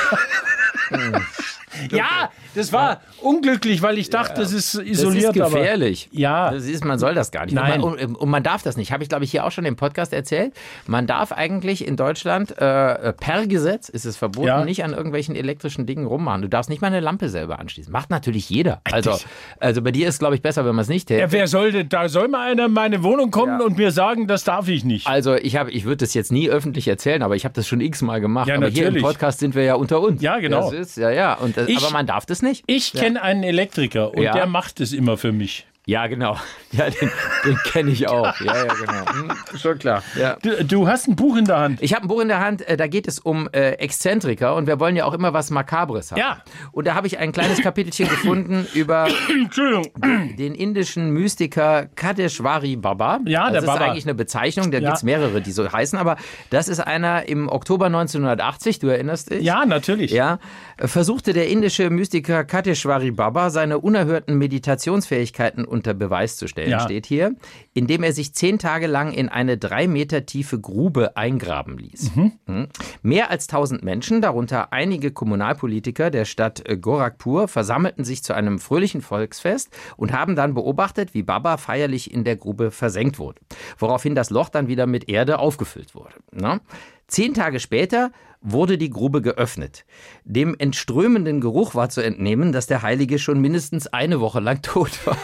[1.92, 5.36] ja, das war unglücklich, weil ich dachte, das ist Das isoliert.
[5.36, 6.10] ist gefährlich.
[6.12, 7.54] Aber ja, Das ist, man soll das gar nicht.
[7.54, 7.82] Nein.
[7.82, 8.92] Und, man, und man darf das nicht.
[8.92, 10.54] Habe ich, glaube ich, hier auch schon im Podcast erzählt.
[10.88, 14.66] Man darf eigentlich in Deutschland äh, per Gesetz ist es verboten, Ja.
[14.66, 16.42] nicht an irgendwelchen elektrischen Dingen rummachen.
[16.42, 17.92] Du darfst nicht mal eine Lampe selber anschließen.
[17.92, 18.82] Macht natürlich jeder.
[18.92, 19.18] Also,
[19.60, 21.22] also bei dir ist, glaube ich, besser, wenn man es nicht täte.
[21.22, 23.66] ja, wer soll denn, da soll mal einer in meine Wohnung kommen Ja.
[23.66, 25.08] und mir sagen, das darf ich nicht.
[25.08, 28.20] Also ich ich würde das jetzt nie öffentlich erzählen, aber ich habe das schon x-mal
[28.22, 28.48] gemacht.
[28.48, 29.04] Ja, aber hier im natürlich.
[29.04, 30.22] Podcast sind wir ja unter uns.
[30.22, 30.72] Ja, genau.
[30.72, 31.34] Das ist, ja, ja.
[31.36, 32.64] Und das, Ich- aber man darf das nicht.
[32.68, 35.66] Ich kenne einen Elektriker und der macht es immer für mich.
[35.92, 36.38] Ja, genau.
[36.74, 37.12] Ja, den,
[37.44, 38.40] den kenne ich auch.
[38.40, 39.06] Ja, ja, genau.
[39.12, 40.02] Hm, schon klar.
[40.18, 40.38] Ja.
[40.42, 41.82] Du, du hast ein Buch in der Hand.
[41.82, 44.68] Ich habe ein Buch in der Hand, äh, da geht es um äh, Exzentriker und
[44.68, 46.20] wir wollen ja auch immer was Makabres haben.
[46.20, 46.42] Ja.
[46.72, 49.92] Und da habe ich ein kleines Kapitelchen gefunden über Entschuldigung.
[50.38, 53.20] den indischen Mystiker Kadeshwari Baba.
[53.26, 53.86] Ja, der das ist Baba.
[53.92, 54.86] eigentlich eine Bezeichnung, da Ja.
[54.86, 56.16] gibt es mehrere, die so heißen, aber
[56.52, 59.44] das ist einer im Oktober 1980, du erinnerst dich?
[59.44, 60.12] Ja, natürlich.
[60.12, 60.40] Ja,
[60.78, 66.80] versuchte der indische Mystiker Kateshwari Baba seine unerhörten Meditationsfähigkeiten unter Beweis zu stellen, Ja.
[66.82, 67.34] steht hier,
[67.74, 72.12] indem er sich zehn Tage lang in eine drei Meter tiefe Grube eingraben ließ.
[72.16, 72.68] Mhm.
[73.02, 79.02] Mehr als tausend Menschen, darunter einige Kommunalpolitiker der Stadt Gorakhpur, versammelten sich zu einem fröhlichen
[79.02, 83.42] Volksfest und haben dann beobachtet, wie Baba feierlich in der Grube versenkt wurde,
[83.80, 86.14] woraufhin das Loch dann wieder mit Erde aufgefüllt wurde.
[86.32, 86.62] Ne?
[87.08, 88.12] Zehn Tage später
[88.44, 89.86] wurde die Grube geöffnet.
[90.24, 94.92] Dem entströmenden Geruch war zu entnehmen, dass der Heilige schon mindestens eine Woche lang tot
[95.06, 95.16] war.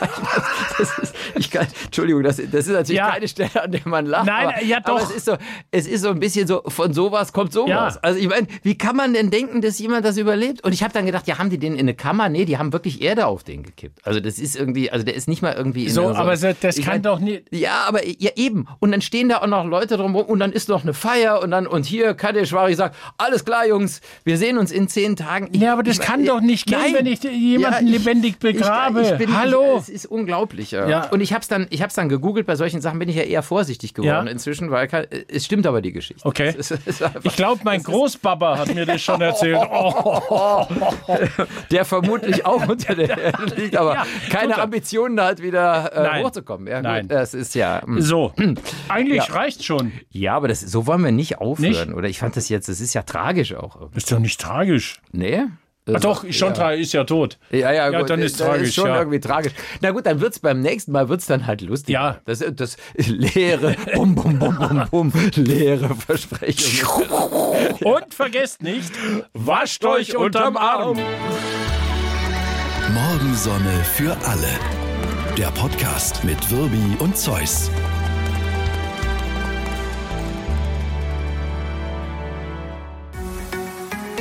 [0.80, 3.10] Ist, ich kann, Entschuldigung, das, das ist natürlich Ja.
[3.12, 4.28] keine Stelle, an der man lacht.
[4.28, 5.10] Nein, aber, ja, aber doch.
[5.10, 5.36] es ist, so,
[5.72, 7.96] es ist so ein bisschen so, von sowas kommt sowas.
[7.96, 8.00] Ja.
[8.04, 10.64] Also ich meine, wie kann man denn denken, dass jemand das überlebt?
[10.64, 12.30] Und ich habe dann gedacht, ja, haben die den in eine Kammer?
[12.30, 14.06] Nee, die haben wirklich Erde auf den gekippt.
[14.06, 16.78] Also das ist irgendwie, also der ist nicht mal irgendwie in So, aber so- das
[16.78, 17.44] ich kann mein, doch nicht.
[17.52, 18.68] ja, aber ja eben.
[18.80, 21.50] Und dann stehen da auch noch Leute drumherum und dann ist noch eine Feier und
[21.52, 25.50] dann und hier Kadeshwari sagt, alles klar, Jungs, wir sehen uns in zehn Tagen.
[25.52, 26.94] Ich- Ja, aber das ich- kann doch nicht gehen, Nein.
[26.94, 29.02] wenn ich jemanden Ja, lebendig begrabe.
[29.02, 29.76] Ich, ich bin, Hallo?
[29.78, 30.72] Ich, es ist unglaublich.
[30.72, 30.88] Ja.
[30.88, 31.10] Ja.
[31.10, 32.46] Und ich habe es dann, ich hab's dann gegoogelt.
[32.48, 34.32] Bei solchen Sachen bin ich ja eher vorsichtig geworden Ja.
[34.32, 34.88] inzwischen, weil
[35.30, 36.26] es stimmt aber die Geschichte.
[36.26, 36.54] Okay.
[36.58, 39.58] Es es ist einfach, Ich glaube, mein Großbaba hat mir das schon erzählt.
[39.70, 40.66] Oh,
[41.72, 44.58] der vermutlich auch unter der Erde liegt, aber Ja, keine.
[44.58, 46.26] Ambitionen hat, wieder äh, Nein.
[46.26, 46.68] hochzukommen.
[46.68, 47.08] Ja, gut, Nein.
[47.08, 47.82] Das ist ja.
[47.84, 48.02] hm.
[48.02, 48.34] so,
[48.90, 49.92] eigentlich reicht schon.
[50.12, 51.70] Ja, aber das, so wollen wir nicht aufhören.
[51.70, 51.94] Nicht?
[51.94, 53.76] Oder ich fand das jetzt, das ist ja tragisch auch.
[53.76, 53.98] irgendwie.
[53.98, 55.02] Ist doch nicht tragisch.
[55.12, 55.46] Nee?
[55.94, 56.72] Ach doch, schon ja.
[56.72, 57.38] ist ja tot.
[57.50, 58.70] Ja, ja, ja gut, dann ist tragisch.
[58.70, 59.00] Ist schon ja.
[59.00, 59.54] irgendwie tragisch.
[59.82, 61.94] Na gut, dann wird es beim nächsten Mal wird's dann halt lustig.
[61.94, 62.18] Ja.
[62.26, 67.10] Das, das leere, bum, bum, bum, bum, bum, leere Versprechungen.
[67.84, 68.92] Und vergesst nicht,
[69.34, 71.00] wascht euch unterm Arm.
[72.94, 74.50] Morgensonne für alle.
[75.38, 77.70] Der Podcast mit Wirbi und Zeus.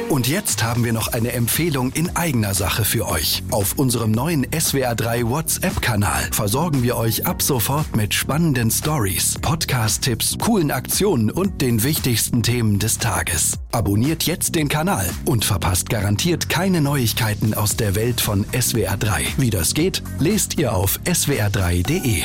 [0.08, 3.42] Und jetzt haben wir noch eine Empfehlung in eigener Sache für euch.
[3.50, 10.70] Auf unserem neuen SWR3 WhatsApp-Kanal versorgen wir euch ab sofort mit spannenden Stories, Podcast-Tipps, coolen
[10.70, 13.58] Aktionen und den wichtigsten Themen des Tages.
[13.72, 19.22] Abonniert jetzt den Kanal und verpasst garantiert keine Neuigkeiten aus der Welt von SWR3.
[19.38, 22.22] Wie das geht, lest ihr auf swr3.de.